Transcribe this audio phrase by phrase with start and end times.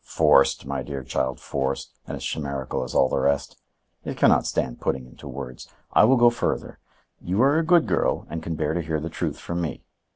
[0.03, 3.61] "Forced, my dear child, forced; and as chimerical as all the rest.
[4.03, 5.69] It can not stand putting into words.
[5.93, 9.37] I will go further,—you are a good girl and can bear to hear the truth
[9.37, 9.83] from me.